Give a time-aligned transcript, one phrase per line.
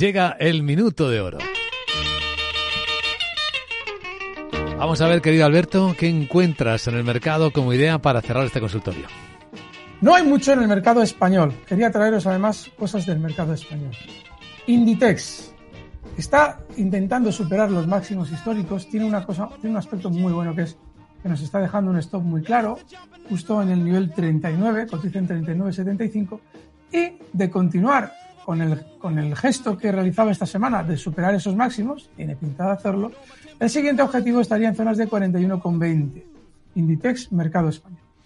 [0.00, 1.38] Llega el minuto de oro.
[4.78, 8.60] Vamos a ver, querido Alberto, ¿qué encuentras en el mercado como idea para cerrar este
[8.60, 9.06] consultorio?
[10.00, 11.52] No hay mucho en el mercado español.
[11.66, 13.90] Quería traeros además cosas del mercado español.
[14.68, 15.52] Inditex
[16.16, 18.88] está intentando superar los máximos históricos.
[18.88, 20.76] Tiene una cosa, tiene un aspecto muy bueno que es
[21.20, 22.78] que nos está dejando un stop muy claro,
[23.28, 26.38] justo en el nivel 39, cotiza en 39.75,
[26.92, 32.34] y de continuar con el, gesto que realizaba esta semana de superar esos máximos, tiene
[32.34, 33.12] pinta de hacerlo,
[33.60, 36.24] el siguiente objetivo estaría en zonas de 41,20.
[36.74, 38.07] Inditex, mercado español.